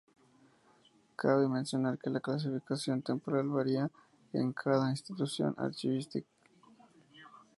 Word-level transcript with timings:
Cabe 1.15 1.47
mencionar 1.47 1.99
que 1.99 2.09
la 2.09 2.19
clasificación 2.19 3.03
temporal 3.03 3.47
varía 3.49 3.91
en 4.33 4.51
cada 4.51 4.89
institución 4.89 5.53
archivística. 5.59 6.27